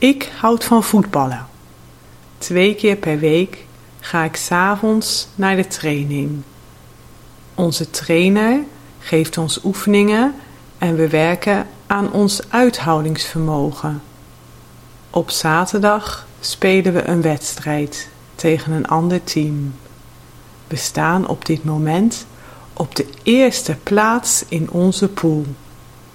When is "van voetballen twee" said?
0.64-2.74